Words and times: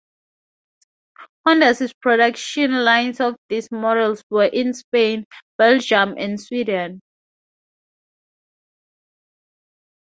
Honda's 1.45 1.93
production 2.01 2.71
lines 2.83 3.19
of 3.19 3.35
these 3.49 3.69
models 3.71 4.23
were 4.31 4.47
in 4.51 4.73
Spain, 4.73 5.25
Belgium 5.59 6.15
and 6.17 6.41
Sweden. 6.41 7.01